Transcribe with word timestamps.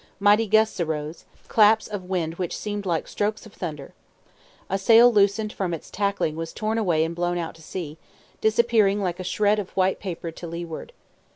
Mighty 0.19 0.47
gusts 0.47 0.79
arose 0.79 1.25
claps 1.47 1.87
of 1.87 2.05
wind 2.09 2.37
which 2.39 2.57
seemed 2.57 2.87
like 2.87 3.07
strokes 3.07 3.45
of 3.45 3.53
thunder. 3.53 3.93
A 4.67 4.79
sail 4.79 5.13
loosened 5.13 5.53
from 5.53 5.75
its 5.75 5.91
tackling 5.91 6.35
was 6.35 6.53
torn 6.53 6.79
away 6.79 7.03
and 7.05 7.15
blown 7.15 7.37
out 7.37 7.53
to 7.53 7.61
sea, 7.61 7.99
disappearing 8.41 8.99
like 8.99 9.19
a 9.19 9.23
shred 9.23 9.59
of 9.59 9.69
white 9.77 9.99
paper 9.99 10.31
to 10.31 10.47
leeward. 10.47 10.91